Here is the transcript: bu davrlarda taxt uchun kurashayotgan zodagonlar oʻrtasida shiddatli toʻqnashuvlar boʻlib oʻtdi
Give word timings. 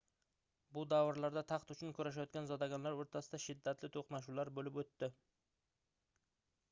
bu 0.77 0.85
davrlarda 0.93 1.43
taxt 1.51 1.73
uchun 1.75 1.91
kurashayotgan 1.99 2.49
zodagonlar 2.53 2.97
oʻrtasida 3.03 3.41
shiddatli 3.47 3.93
toʻqnashuvlar 3.99 4.53
boʻlib 4.59 4.81
oʻtdi 4.85 5.11